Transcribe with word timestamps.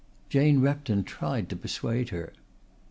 Jane 0.29 0.61
Repton 0.61 1.03
tried 1.03 1.47
to 1.49 1.55
persuade 1.55 2.09
her. 2.09 2.33